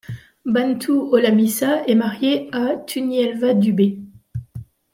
[0.47, 3.99] Bantu Holomisa est marié à Tunyelwa Dube.